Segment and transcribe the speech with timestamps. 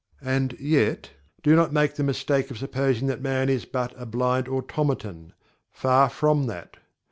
[0.25, 1.11] And yet,
[1.43, 5.33] do not make the mistake of supposing that Man is but a blind automaton
[5.69, 6.77] far from that.